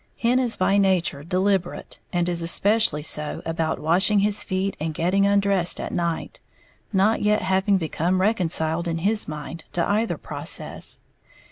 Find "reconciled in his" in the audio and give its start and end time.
8.19-9.27